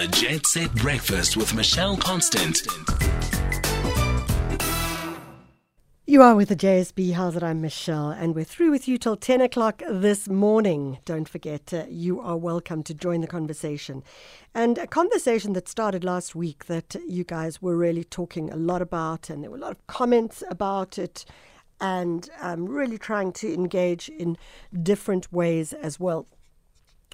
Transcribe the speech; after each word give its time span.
The 0.00 0.08
Jet 0.08 0.46
Set 0.46 0.74
Breakfast 0.76 1.36
with 1.36 1.52
Michelle 1.52 1.94
Constant. 1.94 2.62
You 6.06 6.22
are 6.22 6.34
with 6.34 6.48
the 6.48 6.56
JSB. 6.56 7.12
How's 7.12 7.36
it? 7.36 7.42
I'm 7.42 7.60
Michelle, 7.60 8.08
and 8.08 8.34
we're 8.34 8.44
through 8.44 8.70
with 8.70 8.88
you 8.88 8.96
till 8.96 9.14
10 9.18 9.42
o'clock 9.42 9.82
this 9.86 10.26
morning. 10.26 11.00
Don't 11.04 11.28
forget, 11.28 11.74
uh, 11.74 11.84
you 11.90 12.18
are 12.18 12.38
welcome 12.38 12.82
to 12.84 12.94
join 12.94 13.20
the 13.20 13.26
conversation. 13.26 14.02
And 14.54 14.78
a 14.78 14.86
conversation 14.86 15.52
that 15.52 15.68
started 15.68 16.02
last 16.02 16.34
week 16.34 16.64
that 16.64 16.96
you 17.06 17.22
guys 17.22 17.60
were 17.60 17.76
really 17.76 18.04
talking 18.04 18.50
a 18.50 18.56
lot 18.56 18.80
about, 18.80 19.28
and 19.28 19.42
there 19.42 19.50
were 19.50 19.58
a 19.58 19.60
lot 19.60 19.72
of 19.72 19.86
comments 19.86 20.42
about 20.48 20.96
it, 20.96 21.26
and 21.78 22.26
um, 22.40 22.64
really 22.64 22.96
trying 22.96 23.32
to 23.32 23.52
engage 23.52 24.08
in 24.08 24.38
different 24.82 25.30
ways 25.30 25.74
as 25.74 26.00
well, 26.00 26.26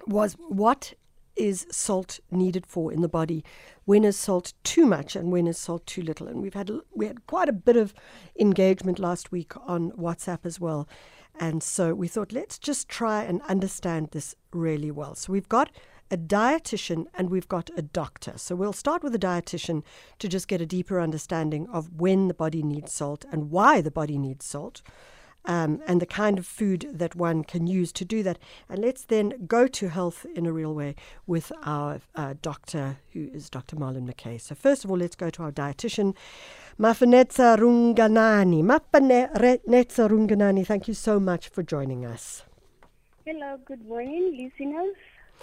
was 0.07 0.35
what 0.35 0.95
is 1.37 1.67
salt 1.71 2.21
needed 2.31 2.67
for 2.67 2.93
in 2.93 3.03
the 3.03 3.09
body? 3.09 3.45
When 3.85 4.05
is 4.05 4.17
salt 4.17 4.53
too 4.65 4.87
much 4.87 5.15
and 5.15 5.31
when 5.31 5.47
is 5.47 5.59
salt 5.59 5.87
too 5.87 6.03
little? 6.03 6.29
And 6.29 6.43
we've 6.43 6.55
had 6.55 6.71
we 6.95 7.07
had 7.07 7.27
quite 7.27 7.49
a 7.49 7.53
bit 7.53 7.77
of 7.77 7.95
engagement 8.39 8.99
last 8.99 9.33
week 9.33 9.53
on 9.69 9.93
WhatsApp 9.93 10.45
as 10.45 10.59
well. 10.59 10.89
And 11.39 11.63
so 11.63 11.95
we 11.95 12.09
thought 12.09 12.33
let's 12.33 12.59
just 12.59 12.89
try 12.89 13.23
and 13.23 13.43
understand 13.43 14.09
this 14.13 14.35
really 14.53 14.91
well. 14.91 15.15
So 15.15 15.33
we've 15.33 15.49
got 15.49 15.71
a 16.11 16.17
dietitian 16.17 17.07
and 17.15 17.31
we've 17.31 17.49
got 17.49 17.71
a 17.77 17.83
doctor. 17.83 18.35
So 18.37 18.55
we'll 18.55 18.73
start 18.73 19.03
with 19.03 19.15
a 19.15 19.19
dietitian 19.19 19.83
to 20.19 20.29
just 20.29 20.49
get 20.49 20.61
a 20.61 20.67
deeper 20.67 21.01
understanding 21.01 21.69
of 21.73 22.01
when 22.01 22.29
the 22.29 22.35
body 22.35 22.63
needs 22.63 22.93
salt 22.93 23.25
and 23.31 23.51
why 23.51 23.81
the 23.81 23.91
body 23.91 24.19
needs 24.19 24.45
salt 24.45 24.83
um, 25.47 25.81
and 25.87 26.01
the 26.01 26.07
kind 26.07 26.39
of 26.39 26.47
food 26.47 26.89
that 26.93 27.15
one 27.15 27.45
can 27.45 27.67
use 27.67 27.93
to 27.93 28.05
do 28.05 28.23
that. 28.23 28.39
And 28.69 28.81
let's 28.81 29.05
then 29.05 29.47
go 29.47 29.67
to 29.67 29.89
health 29.89 30.27
in 30.35 30.47
a 30.47 30.53
real 30.53 30.75
way 30.75 30.95
with 31.27 31.53
our 31.65 32.01
uh, 32.15 32.35
doctor, 32.43 32.99
who 33.13 33.29
is 33.33 33.49
Dr. 33.51 33.77
Marlin 33.77 34.07
McKay. 34.07 34.41
So, 34.41 34.55
first 34.55 34.85
of 34.85 34.91
all, 34.91 34.99
let's 34.99 35.17
go 35.17 35.31
to 35.31 35.43
our 35.45 35.53
dietitian, 35.53 36.15
Mafanedza 36.79 37.57
Runganani. 37.59 38.63
Mafanedza 38.63 40.09
Runganani, 40.09 40.67
thank 40.67 40.89
you 40.89 40.95
so 40.95 41.19
much 41.21 41.49
for 41.49 41.63
joining 41.63 42.05
us. 42.05 42.43
Hello, 43.25 43.59
good 43.65 43.87
morning, 43.87 44.37
listeners. 44.37 44.95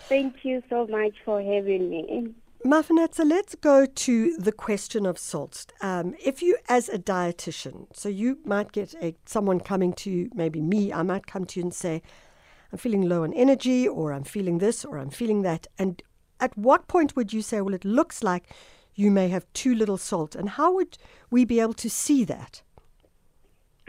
Thank 0.08 0.44
you 0.44 0.64
so 0.70 0.88
much 0.88 1.14
for 1.26 1.42
having 1.42 1.90
me. 1.90 2.34
Mafanedza, 2.66 3.28
let's 3.28 3.56
go 3.56 3.86
to 3.86 4.38
the 4.38 4.54
question 4.54 5.06
of 5.06 5.18
salt. 5.18 5.66
Um, 5.82 6.16
if 6.24 6.42
you, 6.42 6.58
as 6.70 6.88
a 6.88 6.98
dietitian, 6.98 7.88
so 7.94 8.08
you 8.08 8.40
might 8.46 8.72
get 8.72 8.96
a, 9.02 9.16
someone 9.26 9.60
coming 9.60 9.92
to 9.94 10.10
you, 10.10 10.30
maybe 10.34 10.62
me, 10.62 10.94
I 10.94 11.02
might 11.02 11.28
come 11.28 11.44
to 11.44 11.60
you 11.60 11.66
and 11.66 11.74
say, 11.74 12.02
I'm 12.72 12.78
feeling 12.78 13.02
low 13.10 13.24
on 13.24 13.34
energy, 13.34 13.86
or 13.86 14.14
I'm 14.14 14.24
feeling 14.24 14.60
this, 14.60 14.86
or 14.86 14.98
I'm 14.98 15.10
feeling 15.10 15.42
that. 15.42 15.68
And 15.78 16.02
at 16.40 16.58
what 16.58 16.88
point 16.88 17.18
would 17.18 17.34
you 17.34 17.42
say, 17.42 17.60
well, 17.60 17.74
it 17.74 17.84
looks 17.84 18.24
like 18.24 18.56
you 18.96 19.12
may 19.12 19.28
have 19.28 19.46
too 19.52 19.76
little 19.76 19.98
salt? 19.98 20.34
And 20.34 20.52
how 20.52 20.74
would 20.74 20.98
we 21.30 21.44
be 21.44 21.60
able 21.60 21.74
to 21.74 21.90
see 21.90 22.24
that? 22.24 22.62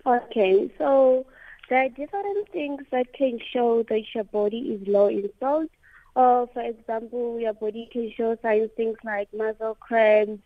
Okay, 0.05 0.69
so 0.79 1.25
there 1.71 1.85
are 1.85 1.89
different 1.91 2.49
things 2.51 2.83
that 2.91 3.13
can 3.13 3.39
show 3.53 3.85
that 3.89 4.03
your 4.15 4.25
body 4.25 4.59
is 4.59 4.89
low 4.89 5.07
in 5.07 5.31
salt. 5.39 5.71
Uh, 6.17 6.47
for 6.53 6.63
example, 6.63 7.41
your 7.41 7.55
body 7.55 7.89
can 7.93 8.13
show 8.17 8.37
signs, 8.41 8.71
things 8.77 8.97
like 9.05 9.29
muscle 9.35 9.77
cramps, 9.81 10.43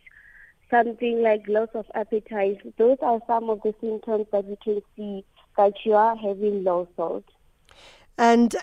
something 0.71 1.21
like 1.21 1.47
loss 1.47 1.69
of 1.75 1.85
appetite. 1.93 2.59
Those 2.77 2.97
are 3.01 3.19
some 3.27 3.49
of 3.49 3.61
the 3.61 3.73
symptoms 3.79 4.25
that 4.31 4.45
we 4.45 4.57
can 4.63 4.81
see 4.95 5.23
that 5.57 5.73
you 5.85 5.93
are 5.93 6.15
having 6.15 6.63
low 6.63 6.87
salt. 6.95 7.25
And 8.17 8.55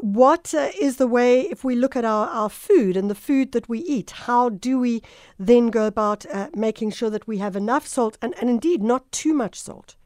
what 0.00 0.54
uh, 0.54 0.70
is 0.80 0.96
the 0.96 1.06
way, 1.06 1.42
if 1.42 1.64
we 1.64 1.74
look 1.74 1.96
at 1.96 2.04
our, 2.04 2.26
our 2.28 2.48
food 2.48 2.96
and 2.96 3.10
the 3.10 3.14
food 3.14 3.52
that 3.52 3.68
we 3.68 3.80
eat, 3.80 4.10
how 4.10 4.48
do 4.48 4.78
we 4.78 5.02
then 5.38 5.68
go 5.68 5.86
about 5.86 6.26
uh, 6.26 6.48
making 6.54 6.90
sure 6.90 7.10
that 7.10 7.26
we 7.26 7.38
have 7.38 7.56
enough 7.56 7.86
salt 7.86 8.18
and, 8.20 8.34
and 8.40 8.50
indeed 8.50 8.82
not 8.82 9.10
too 9.12 9.34
much 9.34 9.60
salt? 9.60 9.96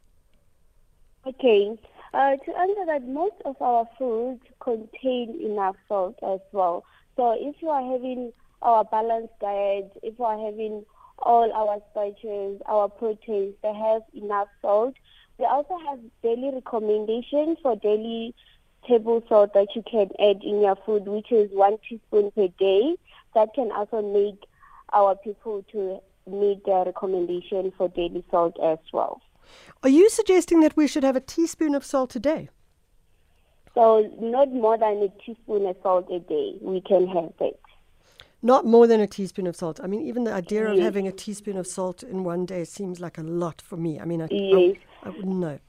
Okay. 1.25 1.77
Uh, 2.15 2.37
to 2.37 2.57
answer 2.57 2.85
that, 2.85 3.05
most 3.05 3.35
of 3.43 3.61
our 3.61 3.85
foods 3.97 4.39
contain 4.61 5.37
enough 5.43 5.75
salt 5.89 6.17
as 6.23 6.39
well. 6.53 6.85
So 7.17 7.35
if 7.37 7.61
you 7.61 7.67
are 7.67 7.91
having 7.91 8.31
our 8.61 8.85
balanced 8.85 9.37
diet, 9.41 9.91
if 10.01 10.17
you 10.17 10.23
are 10.23 10.39
having 10.39 10.85
all 11.19 11.51
our 11.51 11.81
starches, 11.91 12.61
our 12.67 12.87
proteins, 12.87 13.55
they 13.61 13.73
have 13.73 14.01
enough 14.13 14.47
salt. 14.61 14.95
We 15.37 15.43
also 15.43 15.77
have 15.89 15.99
daily 16.23 16.51
recommendations 16.53 17.57
for 17.61 17.75
daily 17.75 18.33
table 18.87 19.21
salt 19.27 19.53
that 19.53 19.75
you 19.75 19.83
can 19.83 20.07
add 20.17 20.41
in 20.41 20.61
your 20.61 20.77
food, 20.85 21.05
which 21.07 21.33
is 21.33 21.51
one 21.51 21.75
teaspoon 21.89 22.31
per 22.31 22.47
day. 22.57 22.95
That 23.33 23.53
can 23.53 23.73
also 23.73 24.01
make 24.01 24.41
our 24.93 25.17
people 25.17 25.65
to 25.73 25.99
meet 26.25 26.65
their 26.65 26.85
recommendation 26.85 27.73
for 27.77 27.89
daily 27.89 28.23
salt 28.31 28.55
as 28.63 28.79
well. 28.93 29.21
Are 29.83 29.89
you 29.89 30.09
suggesting 30.09 30.61
that 30.61 30.75
we 30.75 30.87
should 30.87 31.03
have 31.03 31.15
a 31.15 31.21
teaspoon 31.21 31.75
of 31.75 31.85
salt 31.85 32.15
a 32.15 32.19
day? 32.19 32.49
So 33.73 34.09
not 34.19 34.51
more 34.51 34.77
than 34.77 35.03
a 35.03 35.09
teaspoon 35.23 35.65
of 35.65 35.75
salt 35.83 36.09
a 36.09 36.19
day. 36.19 36.55
We 36.61 36.81
can 36.81 37.07
have 37.07 37.33
it. 37.39 37.59
Not 38.41 38.65
more 38.65 38.87
than 38.87 39.01
a 39.01 39.07
teaspoon 39.07 39.47
of 39.47 39.55
salt. 39.55 39.79
I 39.83 39.87
mean, 39.87 40.01
even 40.07 40.23
the 40.23 40.33
idea 40.33 40.69
yes. 40.69 40.77
of 40.77 40.83
having 40.83 41.07
a 41.07 41.11
teaspoon 41.11 41.57
of 41.57 41.67
salt 41.67 42.03
in 42.03 42.23
one 42.23 42.45
day 42.45 42.63
seems 42.63 42.99
like 42.99 43.17
a 43.17 43.23
lot 43.23 43.61
for 43.61 43.75
me. 43.75 43.99
I 43.99 44.05
mean, 44.05 44.21
I, 44.21 44.27
yes. 44.29 44.77
I, 45.03 45.07
I 45.07 45.09
wouldn't 45.09 45.37
know. 45.37 45.59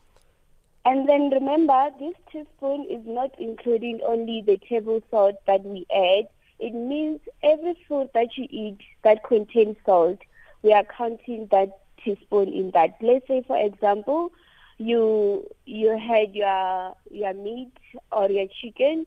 And 0.84 1.08
then 1.08 1.30
remember, 1.30 1.90
this 1.98 2.14
teaspoon 2.30 2.86
is 2.88 3.00
not 3.06 3.34
including 3.40 4.00
only 4.06 4.42
the 4.46 4.58
table 4.68 5.02
salt 5.10 5.34
that 5.46 5.64
we 5.64 5.84
add. 5.92 6.28
It 6.60 6.74
means 6.74 7.20
every 7.42 7.76
food 7.88 8.10
that 8.14 8.36
you 8.36 8.46
eat 8.50 8.78
that 9.02 9.24
contains 9.24 9.76
salt, 9.84 10.18
we 10.62 10.72
are 10.72 10.84
counting 10.84 11.48
that 11.50 11.70
teaspoon 12.04 12.48
in 12.48 12.70
that. 12.72 12.96
Let's 13.00 13.26
say, 13.26 13.42
for 13.46 13.56
example, 13.58 14.32
you 14.78 15.48
you 15.64 15.98
had 15.98 16.34
your 16.34 16.94
your 17.10 17.34
meat 17.34 17.72
or 18.12 18.30
your 18.30 18.46
chicken, 18.60 19.06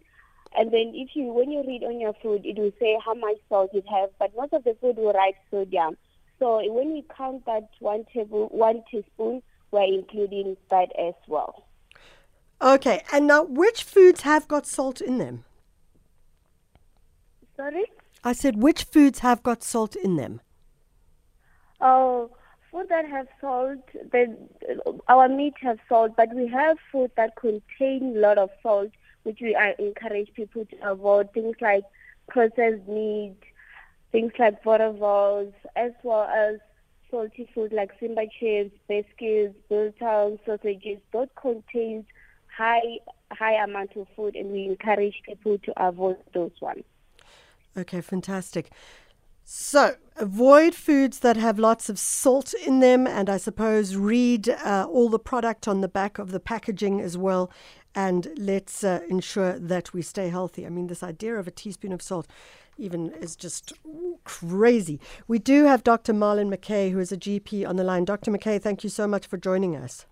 and 0.57 0.71
then 0.71 0.93
if 0.95 1.15
you 1.15 1.25
when 1.25 1.51
you 1.51 1.63
read 1.65 1.83
on 1.83 1.99
your 1.99 2.13
food, 2.21 2.45
it 2.45 2.57
will 2.57 2.73
say 2.79 2.97
how 3.03 3.13
much 3.13 3.37
salt 3.49 3.71
it 3.73 3.85
has, 3.87 4.09
but 4.19 4.35
most 4.35 4.53
of 4.53 4.63
the 4.63 4.75
food 4.81 4.97
will 4.97 5.13
write 5.13 5.35
sodium. 5.51 5.97
So 6.39 6.57
when 6.71 6.93
we 6.93 7.05
count 7.15 7.45
that 7.45 7.69
one 7.79 8.05
table 8.13 8.47
one 8.51 8.83
teaspoon, 8.89 9.43
we're 9.71 9.83
including 9.83 10.57
that 10.71 10.89
as 10.97 11.13
well. 11.27 11.65
Okay, 12.61 13.03
and 13.13 13.27
now 13.27 13.43
which 13.43 13.83
foods 13.83 14.21
have 14.21 14.47
got 14.47 14.65
salt 14.65 15.01
in 15.01 15.17
them? 15.17 15.45
Sorry. 17.55 17.85
I 18.23 18.33
said 18.33 18.61
which 18.61 18.83
foods 18.83 19.19
have 19.19 19.43
got 19.43 19.63
salt 19.63 19.95
in 19.95 20.17
them? 20.17 20.41
Oh, 21.79 22.31
food 22.71 22.87
that 22.89 23.05
have 23.05 23.27
salt, 23.41 23.79
then 24.11 24.37
uh, 24.85 24.91
our 25.07 25.27
meat 25.27 25.53
has 25.61 25.77
salt, 25.87 26.13
but 26.15 26.33
we 26.33 26.47
have 26.47 26.77
food 26.91 27.11
that 27.17 27.35
contain 27.35 28.15
a 28.15 28.19
lot 28.19 28.37
of 28.37 28.49
salt, 28.61 28.91
which 29.23 29.39
we 29.41 29.55
uh, 29.55 29.73
encourage 29.79 30.33
people 30.33 30.65
to 30.65 30.89
avoid. 30.89 31.31
Things 31.33 31.55
like 31.61 31.83
processed 32.27 32.87
meat, 32.87 33.37
things 34.11 34.31
like 34.39 34.63
butterballs, 34.63 35.53
as 35.75 35.91
well 36.03 36.23
as 36.23 36.59
salty 37.09 37.49
food 37.53 37.73
like 37.73 37.91
Simba 37.99 38.23
chips, 38.39 38.75
biscuits, 38.87 39.55
biltong, 39.69 40.39
sausages. 40.45 40.99
Those 41.11 41.27
contain 41.39 42.05
high 42.55 42.99
high 43.31 43.63
amount 43.63 43.95
of 43.95 44.07
food, 44.15 44.35
and 44.35 44.51
we 44.51 44.65
encourage 44.65 45.21
people 45.25 45.57
to 45.59 45.83
avoid 45.83 46.17
those 46.33 46.51
ones. 46.61 46.83
Okay, 47.77 48.01
fantastic. 48.01 48.71
So, 49.51 49.95
avoid 50.15 50.75
foods 50.75 51.21
that 51.21 51.35
have 51.35 51.57
lots 51.57 51.89
of 51.89 51.97
salt 51.97 52.53
in 52.53 52.81
them, 52.81 53.07
and 53.07 53.31
I 53.31 53.37
suppose 53.37 53.95
read 53.95 54.47
uh, 54.47 54.85
all 54.87 55.09
the 55.09 55.17
product 55.17 55.67
on 55.67 55.81
the 55.81 55.87
back 55.87 56.19
of 56.19 56.29
the 56.29 56.39
packaging 56.39 57.01
as 57.01 57.17
well. 57.17 57.49
And 57.95 58.27
let's 58.37 58.83
uh, 58.83 58.99
ensure 59.09 59.57
that 59.57 59.91
we 59.91 60.03
stay 60.03 60.29
healthy. 60.29 60.67
I 60.67 60.69
mean, 60.69 60.85
this 60.85 61.01
idea 61.01 61.33
of 61.33 61.47
a 61.47 61.51
teaspoon 61.51 61.93
of 61.93 62.03
salt 62.03 62.27
even 62.77 63.09
is 63.09 63.35
just 63.35 63.73
crazy. 64.23 64.99
We 65.27 65.39
do 65.39 65.65
have 65.65 65.83
Dr. 65.83 66.13
Marlin 66.13 66.51
McKay, 66.51 66.91
who 66.91 66.99
is 66.99 67.11
a 67.11 67.17
GP, 67.17 67.67
on 67.67 67.75
the 67.75 67.83
line. 67.83 68.05
Dr. 68.05 68.29
McKay, 68.29 68.61
thank 68.61 68.83
you 68.83 68.89
so 68.91 69.07
much 69.07 69.25
for 69.25 69.37
joining 69.37 69.75
us. 69.75 70.05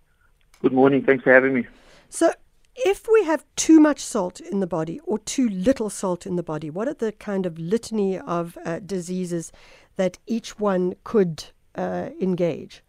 Good 0.63 0.73
morning. 0.73 1.03
Thanks 1.03 1.23
for 1.23 1.31
having 1.31 1.53
me. 1.53 1.67
So, 2.09 2.33
if 2.77 3.07
we 3.11 3.23
have 3.23 3.43
too 3.55 3.79
much 3.79 3.99
salt 3.99 4.39
in 4.39 4.59
the 4.59 4.67
body 4.67 4.99
or 5.05 5.17
too 5.19 5.49
little 5.49 5.89
salt 5.89 6.25
in 6.25 6.35
the 6.35 6.43
body, 6.43 6.69
what 6.69 6.87
are 6.87 6.93
the 6.93 7.11
kind 7.11 7.45
of 7.45 7.57
litany 7.57 8.19
of 8.19 8.57
uh, 8.65 8.79
diseases 8.79 9.51
that 9.95 10.19
each 10.27 10.59
one 10.59 10.95
could 11.03 11.45
uh, 11.75 12.09
engage? 12.21 12.83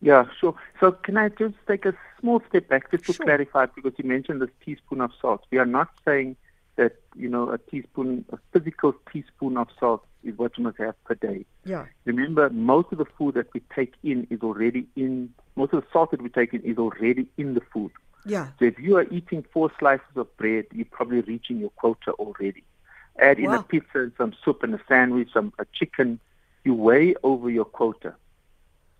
Yeah, 0.00 0.24
sure. 0.38 0.54
So 0.80 0.92
can 0.92 1.16
I 1.16 1.28
just 1.30 1.54
take 1.66 1.86
a 1.86 1.94
small 2.20 2.42
step 2.48 2.68
back 2.68 2.90
just 2.90 3.04
to 3.06 3.12
sure. 3.12 3.24
clarify 3.24 3.66
because 3.66 3.92
you 3.96 4.08
mentioned 4.08 4.42
this 4.42 4.50
teaspoon 4.64 5.00
of 5.00 5.12
salt. 5.20 5.44
We 5.50 5.58
are 5.58 5.66
not 5.66 5.88
saying 6.04 6.36
that, 6.76 6.96
you 7.14 7.28
know, 7.28 7.50
a 7.50 7.58
teaspoon, 7.58 8.24
a 8.30 8.38
physical 8.52 8.94
teaspoon 9.12 9.56
of 9.56 9.68
salt 9.78 10.04
is 10.24 10.36
what 10.36 10.58
you 10.58 10.64
must 10.64 10.78
have 10.78 11.02
per 11.04 11.14
day. 11.14 11.46
Yeah. 11.64 11.86
Remember, 12.04 12.50
most 12.50 12.88
of 12.92 12.98
the 12.98 13.04
food 13.16 13.34
that 13.34 13.46
we 13.54 13.62
take 13.74 13.94
in 14.02 14.26
is 14.28 14.40
already 14.42 14.86
in, 14.96 15.32
most 15.56 15.72
of 15.72 15.82
the 15.82 15.86
salt 15.92 16.10
that 16.10 16.20
we 16.20 16.28
take 16.28 16.52
in 16.52 16.62
is 16.62 16.78
already 16.78 17.26
in 17.36 17.54
the 17.54 17.60
food. 17.72 17.92
Yeah. 18.26 18.48
So 18.58 18.64
if 18.66 18.78
you 18.78 18.96
are 18.96 19.06
eating 19.10 19.44
four 19.52 19.70
slices 19.78 20.16
of 20.16 20.34
bread, 20.36 20.66
you're 20.72 20.86
probably 20.90 21.20
reaching 21.20 21.58
your 21.58 21.70
quota 21.70 22.12
already. 22.12 22.64
Add 23.20 23.38
in 23.38 23.50
a 23.52 23.62
pizza 23.62 24.00
and 24.00 24.12
some 24.18 24.34
soup 24.44 24.62
and 24.62 24.74
a 24.74 24.80
sandwich, 24.88 25.28
some 25.32 25.52
a 25.58 25.66
chicken. 25.72 26.18
You 26.64 26.74
way 26.74 27.14
over 27.22 27.50
your 27.50 27.66
quota. 27.66 28.14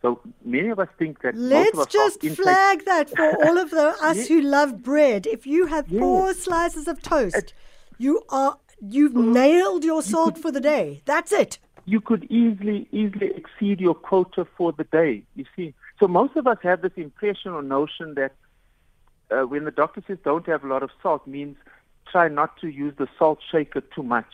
So 0.03 0.21
many 0.45 0.69
of 0.69 0.79
us 0.79 0.89
think 0.99 1.23
that 1.23 1.35
Let's 1.35 1.87
just 1.87 2.21
salt 2.21 2.25
intake- 2.25 2.37
flag 2.37 2.85
that 2.85 3.09
for 3.09 3.47
all 3.47 3.57
of 3.59 3.71
the 3.71 3.89
us 4.03 4.17
Yes. 4.19 4.29
who 4.29 4.41
love 4.43 4.83
bread. 4.83 5.27
If 5.27 5.47
you 5.47 5.67
have 5.67 5.89
Yes. 5.89 6.01
four 6.01 6.35
slices 6.35 6.87
of 6.87 7.01
toast, 7.03 7.55
you 7.99 8.23
are 8.29 8.59
you've 8.87 9.13
mm. 9.15 9.33
nailed 9.33 9.83
your 9.83 10.03
salt 10.03 10.37
for 10.37 10.51
the 10.53 10.61
day. 10.61 11.01
That's 11.07 11.33
it. 11.33 11.59
you 11.87 12.01
could 12.01 12.25
easily 12.31 12.87
easily 12.93 13.31
exceed 13.41 13.81
your 13.81 13.95
quota 13.95 14.47
for 14.57 14.73
the 14.73 14.85
day. 14.85 15.23
You 15.37 15.45
see, 15.57 15.75
so 15.99 16.07
most 16.07 16.35
of 16.37 16.47
us 16.47 16.59
have 16.63 16.83
this 16.83 16.93
impression 16.97 17.53
or 17.53 17.63
notion 17.63 18.15
that 18.15 18.33
uh, 19.31 19.43
when 19.43 19.65
the 19.65 19.71
doctor 19.71 20.03
says 20.07 20.19
don't 20.25 20.47
have 20.47 20.65
a 20.65 20.67
lot 20.67 20.83
of 20.83 20.91
salt 21.03 21.27
means 21.27 21.57
try 22.11 22.29
not 22.29 22.57
to 22.59 22.69
use 22.69 22.95
the 22.97 23.09
salt 23.19 23.39
shaker 23.51 23.81
too 23.81 24.03
much. 24.03 24.27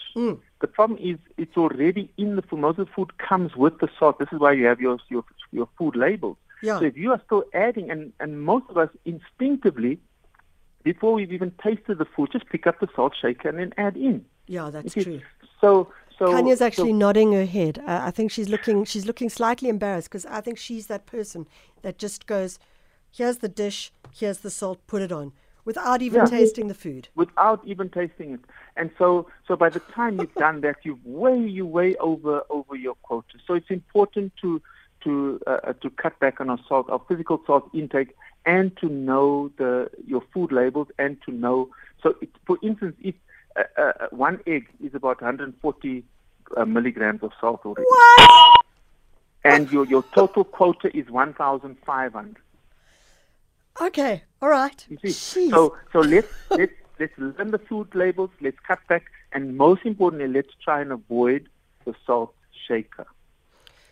The 0.61 0.67
problem 0.67 0.99
is 1.03 1.19
it's 1.39 1.57
already 1.57 2.13
in 2.19 2.37
the 2.37 2.43
food. 2.43 2.61
Most 2.61 2.79
of 2.79 2.87
the 2.87 2.93
food 2.93 3.17
comes 3.19 3.57
with 3.57 3.79
the 3.79 3.89
salt. 3.99 4.19
This 4.19 4.29
is 4.33 4.39
why 4.39 4.53
you 4.53 4.67
have 4.67 4.81
your 4.81 4.99
your, 5.09 5.25
your 5.53 5.69
food 5.79 5.97
labels. 5.97 6.37
Yeah. 6.63 6.79
So 6.79 6.85
if 6.85 6.97
you 6.97 7.11
are 7.13 7.21
still 7.25 7.45
adding, 7.55 7.91
and, 7.91 8.13
and 8.21 8.43
most 8.43 8.67
of 8.69 8.77
us 8.77 8.91
instinctively, 9.07 9.99
before 10.83 11.15
we've 11.15 11.33
even 11.33 11.53
tasted 11.63 11.99
the 11.99 12.05
food, 12.05 12.31
just 12.33 12.47
pick 12.51 12.67
up 12.67 12.81
the 12.81 12.89
salt 12.95 13.15
shaker 13.21 13.49
and 13.49 13.59
then 13.59 13.73
add 13.79 13.97
in. 13.97 14.25
Yeah, 14.47 14.69
that's 14.71 14.93
see, 14.93 15.05
true. 15.05 15.21
So 15.61 15.91
so 16.19 16.33
Tanya's 16.33 16.59
so- 16.59 16.67
actually 16.67 16.93
nodding 16.93 17.33
her 17.33 17.47
head. 17.47 17.79
Uh, 17.87 18.01
I 18.03 18.11
think 18.11 18.31
she's 18.31 18.49
looking. 18.49 18.85
She's 18.85 19.07
looking 19.07 19.31
slightly 19.31 19.69
embarrassed 19.71 20.11
because 20.11 20.27
I 20.27 20.43
think 20.43 20.59
she's 20.59 20.87
that 20.89 21.07
person 21.07 21.47
that 21.83 21.99
just 21.99 22.27
goes, 22.27 22.59
"Here's 23.11 23.39
the 23.39 23.49
dish. 23.49 23.93
Here's 24.13 24.39
the 24.39 24.51
salt. 24.51 24.79
Put 24.87 25.03
it 25.03 25.13
on," 25.13 25.33
without 25.65 26.03
even 26.03 26.21
Yeah. 26.21 26.27
tasting 26.27 26.69
the 26.69 26.75
food. 26.75 27.09
without 27.15 27.61
even 27.65 27.89
tasting 27.89 28.33
it. 28.35 28.41
And 28.77 28.91
so, 28.99 29.29
so 29.47 29.57
by 29.57 29.69
the 29.69 29.81
time 29.81 30.19
you've 30.21 30.35
done 30.35 30.61
that, 30.63 30.77
you've 30.85 31.05
way, 31.05 31.37
you 31.39 31.67
way 31.67 31.97
over 31.97 32.43
over 32.51 32.75
your 32.77 32.95
quota. 33.03 33.37
So 33.47 33.55
it's 33.55 33.71
important 33.71 34.33
to 34.43 34.61
to 35.05 35.41
uh, 35.47 35.59
uh, 35.65 35.73
to 35.83 35.91
cut 35.91 36.19
back 36.21 36.41
on 36.41 36.51
our 36.51 36.59
salt, 36.69 36.91
our 36.91 37.01
physical 37.09 37.41
salt 37.47 37.69
intake, 37.75 38.15
and 38.45 38.77
to 38.79 38.87
know 38.89 39.51
the 39.59 39.91
your 40.07 40.23
food 40.33 40.53
labels, 40.53 40.89
and 40.99 41.17
to 41.27 41.31
know. 41.33 41.69
So, 42.03 42.15
it, 42.23 42.31
for 42.47 42.59
instance, 42.63 42.97
if 43.01 43.15
uh, 43.57 43.63
uh, 43.83 43.93
one 44.11 44.41
egg 44.47 44.69
is 44.83 44.95
about 44.95 45.21
140 45.21 46.05
uh, 46.57 46.65
milligrams 46.65 47.23
of 47.23 47.33
salt 47.41 47.61
already, 47.65 47.87
What? 47.89 48.61
and 49.45 49.71
your 49.71 49.85
your 49.87 50.05
total 50.15 50.45
quota 50.45 50.95
is 50.97 51.09
1,500. 51.11 52.37
Okay. 53.81 54.23
All 54.43 54.49
right. 54.49 54.87
You 54.89 54.99
see, 54.99 55.09
Jeez. 55.09 55.51
so 55.51 55.77
so 55.93 56.01
let's 56.01 56.29
let's 56.51 56.73
let's 56.99 57.13
learn 57.19 57.51
the 57.51 57.59
food 57.59 57.95
labels. 57.95 58.31
Let's 58.41 58.59
cut 58.67 58.81
back, 58.89 59.05
and 59.33 59.57
most 59.57 59.85
importantly, 59.85 60.29
let's 60.29 60.55
try 60.63 60.81
and 60.81 60.93
avoid 60.93 61.49
the 61.85 61.95
salt 62.07 62.35
shaker. 62.69 63.07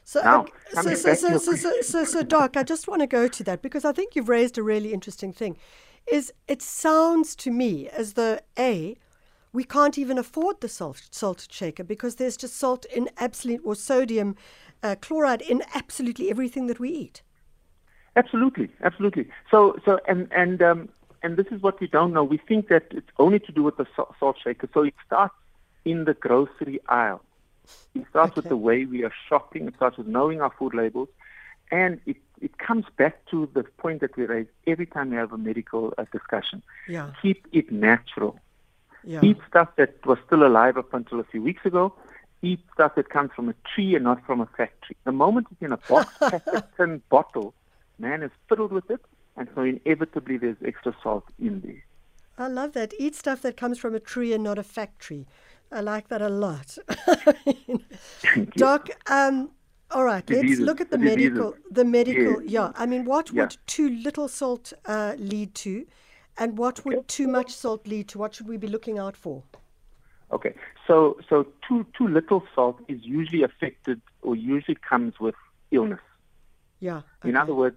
So, 0.05 0.23
Now, 0.23 0.47
so, 0.73 0.95
so, 0.95 1.15
so, 1.15 1.37
so, 1.37 1.55
so, 1.55 1.73
so, 1.83 2.05
so, 2.05 2.23
Doc, 2.23 2.57
I 2.57 2.63
just 2.63 2.89
want 2.89 3.03
to 3.03 3.07
go 3.07 3.29
to 3.29 3.45
that 3.45 3.61
because 3.61 3.85
I 3.85 3.93
think 3.93 4.17
you've 4.17 4.31
raised 4.31 4.57
a 4.57 4.63
really 4.63 4.95
interesting 4.95 5.35
thing. 5.35 5.59
Is 6.11 6.33
it 6.47 6.63
sounds 6.63 7.37
to 7.37 7.51
me 7.51 7.91
as 7.91 8.15
though 8.15 8.39
a 8.59 8.97
we 9.53 9.65
can't 9.65 9.99
even 9.99 10.17
afford 10.17 10.61
the 10.61 10.69
salt 10.69 11.09
salt 11.11 11.47
shaker 11.51 11.85
because 11.85 12.15
there's 12.15 12.37
just 12.39 12.57
salt 12.57 12.87
in 12.87 13.11
absolute 13.19 13.61
or 13.65 13.75
sodium 13.75 14.37
uh, 14.83 14.97
chloride 15.01 15.43
in 15.43 15.63
absolutely 15.75 16.31
everything 16.31 16.69
that 16.69 16.81
we 16.81 16.91
eat. 16.91 17.23
Absolutely, 18.19 18.69
absolutely. 18.83 19.29
So 19.49 19.79
so 19.85 20.01
and 20.09 20.27
and 20.33 20.61
um, 20.61 20.89
and 21.23 21.37
this 21.37 21.47
is 21.53 21.63
what 21.63 21.81
we 21.81 21.87
don't 21.87 22.13
know. 22.13 22.25
We 22.25 22.39
think 22.39 22.69
that 22.69 22.87
it's 22.91 23.11
only 23.19 23.39
to 23.39 23.53
do 23.53 23.63
with 23.63 23.77
the 23.77 23.87
salt, 23.95 24.37
shaker. 24.43 24.69
So 24.75 24.83
it 24.83 24.95
starts 25.07 25.35
in 25.85 26.05
the 26.05 26.15
grocery 26.15 26.81
aisle. 26.89 27.23
It 27.95 28.07
starts 28.11 28.35
with 28.35 28.49
the 28.49 28.57
way 28.57 28.85
we 28.87 29.05
are 29.05 29.13
shopping. 29.29 29.69
It 29.69 29.77
starts 29.77 29.97
with 29.99 30.09
knowing 30.09 30.41
our 30.41 30.53
food 30.59 30.75
labels, 30.75 31.09
and 31.71 32.01
it 32.07 32.17
it 32.41 32.59
comes 32.59 32.87
back 32.97 33.25
to 33.31 33.49
the 33.55 33.63
point 33.63 34.01
that 34.01 34.17
we 34.17 34.25
raise 34.25 34.49
every 34.67 34.87
time 34.87 35.11
we 35.11 35.17
have 35.17 35.33
a 35.33 35.39
medical 35.39 35.95
uh, 35.97 36.05
discussion. 36.13 36.61
Yeah. 36.89 37.13
Keep 37.23 37.47
it 37.53 37.71
natural. 37.71 38.41
Yeah. 39.05 39.21
Eat 39.23 39.39
stuff 39.49 39.69
that 39.77 40.05
was 40.05 40.19
still 40.27 40.45
alive 40.45 40.77
up 40.77 40.93
until 40.93 41.21
a 41.21 41.25
few 41.25 41.43
weeks 41.43 41.65
ago. 41.65 41.95
Eat 42.43 42.61
stuff 42.75 42.97
that 42.97 43.11
comes 43.11 43.31
from 43.35 43.49
a 43.49 43.55
tree 43.75 43.95
and 43.95 44.05
not 44.05 44.25
from 44.27 44.41
a 44.41 44.47
factory. 44.47 44.97
The 45.05 45.13
moment 45.13 45.47
it's 45.53 45.63
in 45.63 45.73
a 45.73 45.77
box, 45.77 46.13
packet, 46.21 46.65
tin 46.77 47.03
bottle, 47.09 47.55
man 47.99 48.23
is 48.23 48.31
fiddled 48.49 48.73
with 48.73 48.91
it, 48.91 49.01
and 49.37 49.49
so 49.55 49.63
inevitably 49.63 50.39
there's 50.39 50.57
extra 50.65 50.95
salt 51.03 51.25
in 51.39 51.61
there. 51.61 51.85
I 52.39 52.49
love 52.49 52.73
that. 52.73 52.95
Eat 52.99 53.15
stuff 53.17 53.43
that 53.43 53.57
comes 53.57 53.79
from 53.79 53.95
a 53.95 54.01
tree 54.01 54.33
and 54.33 54.45
not 54.45 54.59
a 54.59 54.63
factory. 54.63 55.27
I 55.73 55.81
like 55.81 56.09
that 56.09 56.23
a 56.23 56.29
lot. 56.29 56.79
Doc, 58.57 58.89
um, 59.11 59.51
all 59.91 60.05
right, 60.05 60.25
Diseases, 60.25 60.61
let's 60.61 60.67
look 60.69 60.81
at 60.81 60.91
the 60.91 60.99
the 60.99 61.05
diseases. 61.05 61.33
medical. 61.33 61.55
The 61.71 61.85
medical, 61.85 62.43
Yes. 62.43 62.51
yeah. 62.51 62.73
I 62.77 62.87
mean, 62.87 63.05
what 63.05 63.31
Yeah. 63.33 63.43
would 63.43 63.57
too 63.67 63.89
little 63.89 64.29
salt 64.29 64.73
uh, 64.87 65.15
lead 65.19 65.55
to, 65.57 65.87
and 66.37 66.57
what 66.59 66.85
would 66.85 67.09
too 67.09 67.27
much 67.29 67.51
salt 67.55 67.87
lead 67.87 68.09
to? 68.09 68.19
What 68.19 68.35
should 68.35 68.49
we 68.49 68.57
be 68.57 68.69
looking 68.69 68.99
out 68.99 69.17
for? 69.17 69.43
Okay, 70.31 70.55
so 70.87 71.19
so 71.29 71.47
too 71.67 71.87
too 71.97 72.07
little 72.07 72.43
salt 72.55 72.79
is 72.87 73.01
usually 73.03 73.43
affected 73.43 74.01
or 74.23 74.37
usually 74.37 74.77
comes 74.89 75.19
with 75.19 75.35
illness. 75.71 76.01
Yeah. 76.81 77.03
In 77.25 77.37
other 77.37 77.55
words, 77.55 77.77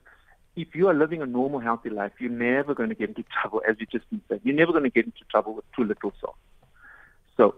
if 0.56 0.76
you 0.76 0.90
are 0.90 0.94
living 0.94 1.22
a 1.22 1.26
normal, 1.26 1.60
healthy 1.60 1.90
life, 1.90 2.12
you're 2.20 2.30
never 2.30 2.74
going 2.74 2.90
to 2.90 2.96
get 2.96 3.10
into 3.10 3.24
trouble, 3.24 3.62
as 3.68 3.78
you 3.80 3.86
just 3.86 4.10
been 4.10 4.22
saying. 4.30 4.42
You're 4.44 4.56
never 4.56 4.72
going 4.72 4.84
to 4.84 4.90
get 4.90 5.06
into 5.06 5.24
trouble 5.30 5.54
with 5.54 5.66
too 5.76 5.84
little 5.84 6.14
salt. 6.20 6.36
So 7.38 7.56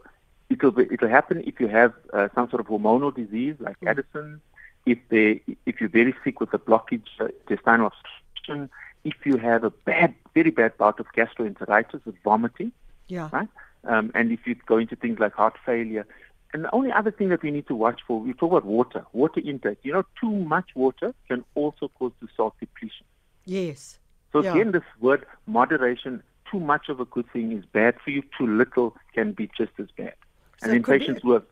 it'll 0.50 0.72
be, 0.72 0.88
it'll 0.92 1.10
happen 1.10 1.44
if 1.45 1.60
you 1.60 1.68
have 1.68 1.94
uh, 2.13 2.30
some 2.36 2.50
sort 2.50 2.60
of 2.60 2.68
hormonal 2.68 3.13
disease 3.13 3.56
like 3.60 3.78
Addison, 3.86 4.42
if 4.86 5.00
they 5.10 5.42
if 5.66 5.80
you're 5.80 5.90
very 5.90 6.13
sick 6.24 6.40
with 6.40 6.54
a 6.54 6.60
blockage, 6.60 7.07
uh, 7.19 7.28
intestinal 7.48 7.88
obstruction, 7.88 8.69
if 9.04 9.16
you 9.25 9.38
have 9.38 9.63
a 9.63 9.69
bad, 9.69 10.13
very 10.34 10.51
bad 10.51 10.78
bout 10.78 11.00
of 11.00 11.07
gastroenteritis 11.16 12.06
with 12.06 12.16
vomiting, 12.24 12.72
yeah. 13.07 13.30
right? 13.31 13.48
Um, 13.86 14.12
and 14.13 14.31
if 14.31 14.45
you 14.45 14.56
go 14.56 14.78
into 14.78 14.95
things 14.95 15.19
like 15.19 15.34
heart 15.34 15.56
failure. 15.66 16.06
And 16.54 16.66
the 16.66 16.74
only 16.74 16.92
other 16.92 17.12
thing 17.12 17.30
that 17.30 17.42
we 17.42 17.52
need 17.52 17.68
to 17.68 17.76
watch 17.76 18.02
for, 18.08 18.20
we 18.20 18.34
talk 18.34 18.52
about 18.52 18.66
water, 18.66 19.06
water 19.12 19.42
intake. 19.44 19.80
You 19.84 19.94
know, 19.94 20.04
too 20.20 20.30
much 20.32 20.70
water 20.76 21.14
can 21.28 21.44
also 21.56 21.90
cause 21.98 22.12
the 22.22 22.28
salt 22.38 22.54
depletion. 22.60 23.06
Yes. 23.46 23.98
So 24.32 24.44
Yeah. 24.44 24.52
again, 24.54 24.72
this 24.72 24.84
word 25.00 25.26
moderation, 25.48 26.22
too 26.52 26.60
much 26.60 26.90
of 26.90 27.00
a 27.00 27.06
good 27.06 27.30
thing 27.32 27.52
is 27.52 27.66
bad 27.66 28.00
for 28.04 28.12
you. 28.12 28.22
Too 28.38 28.48
little 28.48 28.96
can 29.14 29.32
be 29.32 29.50
just 29.58 29.72
as 29.80 29.88
bad. 29.98 30.14
So 30.60 30.68
and 30.68 30.72
in 30.72 30.74
then 30.74 30.84
could 30.84 30.92
be- 30.92 31.00
patients 31.00 31.22
who 31.24 31.32
have 31.34 31.46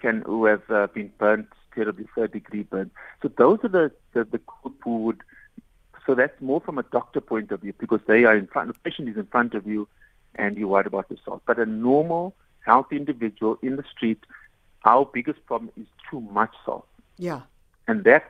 can 0.00 0.22
who 0.22 0.46
have 0.46 0.68
uh, 0.70 0.86
been 0.88 1.12
burnt 1.18 1.48
terribly, 1.74 2.06
third 2.14 2.32
degree 2.32 2.62
burn. 2.62 2.90
So 3.22 3.28
those 3.28 3.58
are 3.62 3.68
the 3.68 3.92
the, 4.12 4.24
the 4.24 4.38
group 4.38 4.76
who 4.82 5.04
would. 5.04 5.20
So 6.06 6.14
that's 6.16 6.40
more 6.40 6.60
from 6.60 6.78
a 6.78 6.82
doctor 6.82 7.20
point 7.20 7.52
of 7.52 7.60
view 7.60 7.74
because 7.78 8.00
they 8.08 8.24
are 8.24 8.36
in 8.36 8.48
front. 8.48 8.68
The 8.68 8.74
patient 8.90 9.08
is 9.08 9.16
in 9.16 9.26
front 9.26 9.54
of 9.54 9.66
you, 9.66 9.86
and 10.34 10.56
you're 10.56 10.68
worried 10.68 10.86
about 10.86 11.08
the 11.08 11.16
salt. 11.24 11.42
But 11.46 11.58
a 11.58 11.66
normal, 11.66 12.34
healthy 12.64 12.96
individual 12.96 13.58
in 13.62 13.76
the 13.76 13.84
street, 13.94 14.18
our 14.84 15.04
biggest 15.12 15.44
problem 15.46 15.70
is 15.76 15.86
too 16.10 16.20
much 16.20 16.52
salt 16.64 16.86
Yeah. 17.18 17.40
and 17.88 18.04
that 18.04 18.24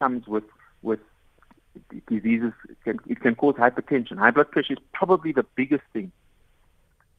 comes 0.00 0.26
with 0.26 0.44
with 0.82 1.00
diseases. 2.08 2.52
It 2.68 2.76
can, 2.84 2.98
it 3.06 3.20
can 3.20 3.34
cause 3.34 3.54
hypertension. 3.54 4.18
High 4.18 4.30
blood 4.30 4.50
pressure 4.50 4.72
is 4.74 4.78
probably 4.92 5.32
the 5.32 5.44
biggest 5.56 5.84
thing 5.92 6.10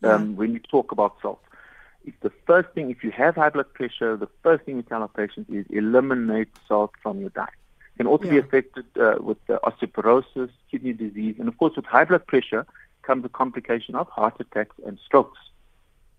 um, 0.03 0.35
when 0.35 0.53
you 0.53 0.59
talk 0.59 0.91
about 0.91 1.15
salt. 1.21 1.41
It's 2.05 2.17
the 2.21 2.31
first 2.47 2.69
thing. 2.73 2.89
If 2.89 3.03
you 3.03 3.11
have 3.11 3.35
high 3.35 3.49
blood 3.49 3.73
pressure, 3.73 4.15
the 4.17 4.29
first 4.43 4.63
thing 4.65 4.77
we 4.77 4.83
tell 4.83 5.01
our 5.01 5.07
patients 5.09 5.49
is 5.49 5.65
eliminate 5.69 6.47
salt 6.67 6.91
from 7.03 7.19
your 7.19 7.29
diet. 7.29 7.49
It 7.95 7.97
can 7.97 8.07
also 8.07 8.25
be 8.27 8.37
affected 8.37 8.85
uh, 8.99 9.15
with 9.19 9.37
osteoporosis, 9.47 10.49
kidney 10.71 10.93
disease, 10.93 11.35
and 11.39 11.47
of 11.49 11.57
course, 11.57 11.75
with 11.75 11.85
high 11.85 12.05
blood 12.05 12.25
pressure 12.27 12.65
comes 13.03 13.25
a 13.25 13.29
complication 13.29 13.95
of 13.95 14.07
heart 14.09 14.35
attacks 14.39 14.75
and 14.85 14.97
strokes. 15.05 15.37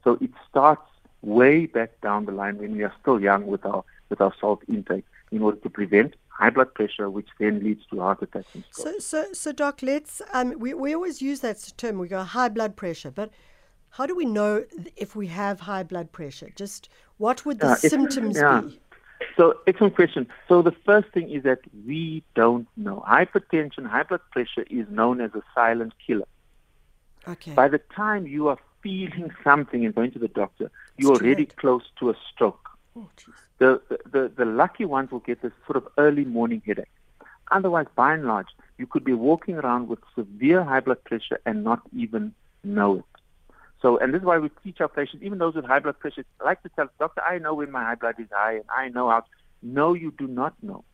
So 0.05 0.19
it 0.21 0.31
starts 0.49 0.83
way 1.23 1.67
back 1.67 2.01
down 2.01 2.25
the 2.25 2.33
line 2.33 2.59
when 2.59 2.77
we 2.77 2.83
are 2.83 2.95
still 3.01 3.21
young 3.21 3.47
with 3.47 3.65
our 3.65 3.85
with 4.09 4.21
our 4.21 4.35
salt 4.41 4.63
intake 4.69 5.05
in 5.31 5.43
order 5.43 5.59
to 5.59 5.71
prevent 5.71 6.15
high 6.29 6.51
blood 6.51 6.75
pressure, 6.75 7.09
which 7.11 7.29
then 7.39 7.63
leads 7.63 7.85
to 7.87 8.01
heart 8.01 8.23
attacks 8.23 8.49
and. 8.55 8.65
So, 8.71 8.99
so, 8.99 9.27
so, 9.33 9.53
Doc, 9.53 9.81
let's. 9.83 10.23
Um, 10.33 10.59
we 10.59 10.75
we 10.75 10.95
always 10.95 11.21
use 11.23 11.41
that 11.41 11.73
term. 11.77 11.99
We 11.99 12.09
go 12.09 12.23
high 12.23 12.49
blood 12.49 12.77
pressure, 12.77 13.11
but 13.11 13.31
how 13.91 14.07
do 14.07 14.15
we 14.15 14.25
know 14.25 14.65
if 14.97 15.15
we 15.15 15.27
have 15.29 15.61
high 15.61 15.83
blood 15.83 16.13
pressure? 16.13 16.51
Just 16.55 16.89
what 17.19 17.45
would 17.45 17.59
the 17.61 17.73
it's- 17.73 17.91
symptoms 17.91 18.37
yeah. 18.37 18.63
be? 18.63 18.81
So, 19.37 19.55
excellent 19.67 19.97
question. 19.97 20.27
So, 20.49 20.63
the 20.63 20.73
first 20.87 21.09
thing 21.13 21.31
is 21.31 21.43
that 21.43 21.61
we 21.87 22.25
don't 22.35 22.67
know. 22.79 23.05
Hypertension, 23.07 23.87
high 23.87 24.05
blood 24.05 24.23
pressure 24.31 24.65
is 24.71 24.87
known 24.89 25.21
as 25.21 25.35
a 25.35 25.43
silent 25.55 25.93
killer. 26.05 26.27
Okay. 27.29 27.53
By 27.53 27.69
the 27.69 27.83
time 27.95 28.27
you 28.27 28.49
are 28.49 28.59
feeling 28.83 29.33
something 29.45 29.85
and 29.85 29.95
going 29.95 30.11
to 30.13 30.19
the 30.19 30.29
doctor, 30.29 30.71
you're 30.97 31.13
already 31.13 31.43
late. 31.43 31.57
close 31.57 31.83
to 31.99 32.11
a 32.11 32.15
stroke. 32.33 32.69
oh, 32.97 33.09
jeez. 33.17 33.33
The, 33.59 33.81
the, 34.11 34.33
the 34.35 34.47
lucky 34.47 34.87
ones 34.87 35.11
will 35.11 35.21
get 35.21 35.43
this 35.43 35.53
sort 35.67 35.77
of 35.77 35.87
early 35.99 36.25
morning 36.25 36.63
headache. 36.65 36.89
Otherwise, 37.51 37.87
by 37.95 38.15
and 38.15 38.25
large, 38.25 38.47
you 38.79 38.87
could 38.87 39.05
be 39.05 39.13
walking 39.13 39.57
around 39.57 39.89
with 39.89 39.99
severe 40.15 40.65
high 40.65 40.81
blood 40.81 41.03
pressure 41.05 41.39
and 41.45 41.63
not 41.63 41.83
even 41.95 42.33
know 42.65 42.99
it. 42.99 43.05
So, 43.83 43.99
and 43.99 44.13
this 44.13 44.21
is 44.21 44.27
why 44.27 44.39
we 44.39 44.51
teach 44.63 44.81
our 44.81 44.89
patients, 44.89 45.23
even 45.23 45.39
those 45.39 45.55
with 45.55 45.65
high 45.65 45.81
blood 45.81 45.99
pressure, 45.99 46.25
like 46.45 46.63
to 46.63 46.69
tell 46.71 46.87
the 46.87 46.93
doctor, 46.99 47.23
I 47.23 47.39
know 47.39 47.55
when 47.55 47.71
my 47.71 47.83
high 47.83 47.95
blood 47.95 48.17
is 48.19 48.29
high, 48.31 48.57
and 48.57 48.65
I 48.75 48.89
know 48.89 49.09
how. 49.09 49.25
No, 49.63 49.93
you 49.95 50.13
do 50.17 50.27
not 50.27 50.55
know. 50.63 50.85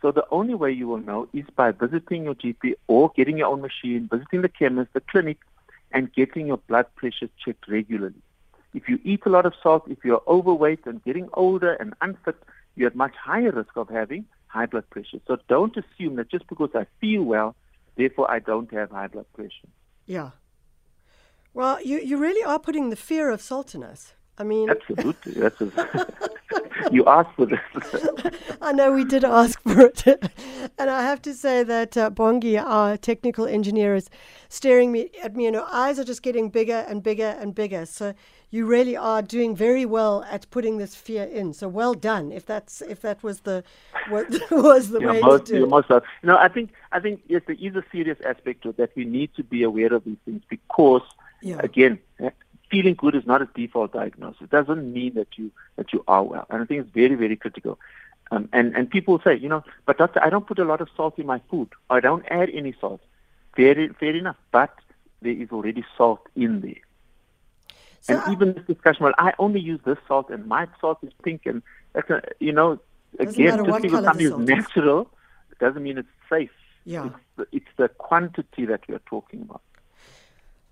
So 0.00 0.12
the 0.12 0.24
only 0.30 0.54
way 0.54 0.70
you 0.70 0.86
will 0.86 0.98
know 0.98 1.28
is 1.32 1.46
by 1.56 1.70
visiting 1.72 2.24
your 2.24 2.34
GP 2.34 2.74
or 2.86 3.10
getting 3.16 3.38
your 3.38 3.48
own 3.48 3.60
machine, 3.60 4.08
visiting 4.12 4.42
the 4.42 4.48
chemist, 4.48 4.92
the 4.92 5.00
clinic, 5.00 5.38
and 5.94 6.12
getting 6.12 6.48
your 6.48 6.58
blood 6.58 6.86
pressure 6.96 7.28
checked 7.42 7.68
regularly. 7.68 8.20
If 8.74 8.88
you 8.88 8.98
eat 9.04 9.22
a 9.24 9.28
lot 9.30 9.46
of 9.46 9.54
salt, 9.62 9.84
if 9.88 10.04
you're 10.04 10.22
overweight 10.26 10.84
and 10.84 11.02
getting 11.04 11.28
older 11.34 11.72
and 11.74 11.94
unfit, 12.02 12.36
you're 12.74 12.88
at 12.88 12.96
much 12.96 13.14
higher 13.14 13.52
risk 13.52 13.76
of 13.76 13.88
having 13.88 14.26
high 14.48 14.66
blood 14.66 14.90
pressure. 14.90 15.20
So 15.26 15.38
don't 15.48 15.74
assume 15.76 16.16
that 16.16 16.28
just 16.28 16.48
because 16.48 16.70
I 16.74 16.86
feel 17.00 17.22
well, 17.22 17.54
therefore 17.96 18.28
I 18.28 18.40
don't 18.40 18.70
have 18.74 18.90
high 18.90 19.06
blood 19.06 19.26
pressure. 19.32 19.68
Yeah. 20.06 20.30
Well, 21.54 21.80
you, 21.82 22.00
you 22.00 22.16
really 22.16 22.44
are 22.44 22.58
putting 22.58 22.90
the 22.90 22.96
fear 22.96 23.30
of 23.30 23.40
salt 23.40 23.76
in 23.76 23.84
us. 23.84 24.14
I 24.36 24.42
mean, 24.42 24.68
absolutely. 24.68 25.34
That's 25.34 25.60
a, 25.60 26.08
you 26.90 27.04
asked 27.06 27.34
for 27.36 27.46
this. 27.46 27.60
I 28.60 28.72
know 28.72 28.92
we 28.92 29.04
did 29.04 29.24
ask 29.24 29.60
for 29.62 29.80
it, 29.82 30.06
and 30.78 30.90
I 30.90 31.02
have 31.02 31.22
to 31.22 31.34
say 31.34 31.62
that 31.62 31.96
uh, 31.96 32.10
Bongi, 32.10 32.60
our 32.60 32.96
technical 32.96 33.46
engineer, 33.46 33.94
is 33.94 34.10
staring 34.48 34.92
me 34.92 35.10
at 35.22 35.34
me, 35.36 35.46
and 35.46 35.56
her 35.56 35.66
eyes 35.70 35.98
are 35.98 36.04
just 36.04 36.22
getting 36.22 36.48
bigger 36.50 36.84
and 36.88 37.02
bigger 37.02 37.36
and 37.40 37.54
bigger. 37.54 37.86
So 37.86 38.14
you 38.50 38.66
really 38.66 38.96
are 38.96 39.20
doing 39.20 39.56
very 39.56 39.84
well 39.84 40.24
at 40.30 40.48
putting 40.50 40.78
this 40.78 40.94
fear 40.94 41.24
in. 41.24 41.52
So 41.52 41.68
well 41.68 41.94
done. 41.94 42.30
If 42.32 42.46
that's 42.46 42.82
if 42.82 43.00
that 43.02 43.22
was 43.22 43.40
the 43.40 43.64
what 44.08 44.26
was 44.50 44.90
the 44.90 45.00
you're 45.00 45.12
way 45.12 45.20
most, 45.20 45.46
to 45.46 45.52
do 45.52 45.58
you're 45.58 45.80
it. 45.80 46.02
you 46.22 46.28
know, 46.28 46.36
I 46.36 46.48
think 46.48 46.70
I 46.92 47.00
think 47.00 47.22
yes, 47.28 47.42
there 47.46 47.56
is 47.58 47.74
a 47.74 47.84
serious 47.90 48.18
aspect 48.24 48.62
to 48.62 48.68
it 48.70 48.76
that 48.76 48.90
we 48.94 49.04
need 49.04 49.34
to 49.34 49.42
be 49.42 49.62
aware 49.64 49.92
of 49.92 50.04
these 50.04 50.18
things 50.24 50.42
because 50.48 51.02
Yeah. 51.42 51.56
again, 51.58 51.98
feeling 52.70 52.94
good 52.94 53.14
is 53.14 53.26
not 53.26 53.42
a 53.42 53.48
default 53.54 53.92
diagnosis. 53.92 54.42
It 54.42 54.50
doesn't 54.50 54.92
mean 54.92 55.14
that 55.14 55.28
you 55.36 55.50
that 55.76 55.92
you 55.92 56.04
are 56.08 56.22
well, 56.22 56.46
and 56.50 56.62
I 56.62 56.64
think 56.64 56.80
it's 56.80 56.90
very 56.90 57.14
very 57.14 57.36
critical. 57.36 57.78
Um, 58.30 58.48
and 58.52 58.74
and 58.74 58.90
people 58.90 59.20
say, 59.22 59.36
you 59.36 59.48
know, 59.48 59.62
but 59.86 59.98
doctor, 59.98 60.22
I 60.22 60.30
don't 60.30 60.46
put 60.46 60.58
a 60.58 60.64
lot 60.64 60.80
of 60.80 60.88
salt 60.96 61.18
in 61.18 61.26
my 61.26 61.40
food. 61.50 61.68
I 61.90 62.00
don't 62.00 62.24
add 62.30 62.50
any 62.50 62.74
salt. 62.80 63.00
Fair 63.56 63.74
fair 64.00 64.16
enough, 64.16 64.36
but 64.50 64.74
there 65.22 65.32
is 65.32 65.50
already 65.50 65.84
salt 65.96 66.20
in 66.34 66.60
there. 66.60 66.82
So 68.02 68.14
and 68.14 68.22
I- 68.22 68.32
even 68.32 68.54
this 68.54 68.64
discussion, 68.66 69.04
well, 69.04 69.14
I 69.18 69.32
only 69.38 69.60
use 69.60 69.80
this 69.84 69.98
salt, 70.08 70.30
and 70.30 70.46
my 70.46 70.66
salt 70.80 70.98
is 71.02 71.12
pink, 71.22 71.46
and 71.46 71.62
you 72.40 72.52
know, 72.52 72.78
again, 73.18 73.64
just 73.64 73.82
because 73.82 74.04
something 74.04 74.26
is. 74.26 74.48
natural 74.48 75.10
doesn't 75.60 75.82
mean 75.82 75.98
it's 75.98 76.08
safe. 76.28 76.50
Yeah. 76.84 77.06
It's 77.06 77.16
the, 77.36 77.46
it's 77.52 77.72
the 77.76 77.88
quantity 77.88 78.66
that 78.66 78.82
we 78.88 78.94
are 78.94 79.02
talking 79.06 79.42
about. 79.42 79.62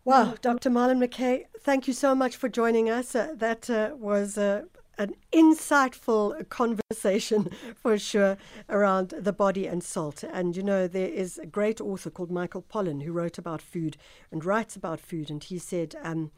Wow, 0.04 0.34
Dr. 0.42 0.68
Marlin 0.68 0.98
McKay, 0.98 1.44
thank 1.60 1.86
you 1.86 1.92
so 1.92 2.12
much 2.12 2.34
for 2.34 2.48
joining 2.48 2.90
us. 2.90 3.14
Uh, 3.14 3.34
that 3.36 3.70
uh, 3.70 3.90
was 3.96 4.36
uh, 4.36 4.62
an 4.98 5.14
insightful 5.32 6.48
conversation 6.48 7.50
for 7.80 7.96
sure 7.96 8.36
around 8.68 9.10
the 9.16 9.32
body 9.32 9.68
and 9.68 9.84
salt. 9.84 10.24
And 10.24 10.56
you 10.56 10.64
know, 10.64 10.88
there 10.88 11.06
is 11.06 11.38
a 11.38 11.46
great 11.46 11.80
author 11.80 12.10
called 12.10 12.32
Michael 12.32 12.62
Pollan 12.62 13.04
who 13.04 13.12
wrote 13.12 13.38
about 13.38 13.62
food 13.62 13.96
and 14.32 14.44
writes 14.44 14.74
about 14.74 14.98
food. 14.98 15.30
And 15.30 15.44
he 15.44 15.56
said, 15.56 15.94
um, 16.02 16.32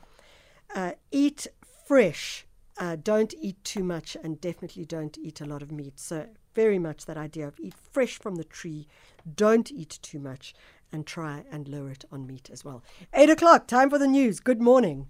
uh, 0.74 0.92
eat 1.10 1.46
fresh, 1.86 2.46
uh, 2.76 2.96
don't 3.02 3.32
eat 3.40 3.64
too 3.64 3.82
much, 3.82 4.14
and 4.22 4.42
definitely 4.42 4.84
don't 4.84 5.16
eat 5.16 5.40
a 5.40 5.46
lot 5.46 5.62
of 5.62 5.72
meat. 5.72 5.98
So, 5.98 6.26
very 6.54 6.78
much 6.78 7.06
that 7.06 7.16
idea 7.16 7.48
of 7.48 7.58
eat 7.58 7.74
fresh 7.92 8.18
from 8.18 8.36
the 8.36 8.44
tree, 8.44 8.86
don't 9.34 9.72
eat 9.72 9.98
too 10.02 10.18
much, 10.18 10.54
and 10.92 11.06
try 11.06 11.44
and 11.50 11.68
lower 11.68 11.90
it 11.90 12.04
on 12.12 12.26
meat 12.26 12.50
as 12.52 12.64
well. 12.64 12.82
Eight 13.12 13.30
o'clock, 13.30 13.66
time 13.66 13.90
for 13.90 13.98
the 13.98 14.06
news. 14.06 14.40
Good 14.40 14.60
morning. 14.60 15.08